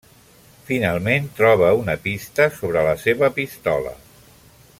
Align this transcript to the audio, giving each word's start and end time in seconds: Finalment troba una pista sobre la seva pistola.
Finalment 0.69 1.27
troba 1.41 1.69
una 1.81 1.97
pista 2.07 2.49
sobre 2.57 2.87
la 2.91 2.97
seva 3.07 3.31
pistola. 3.37 3.95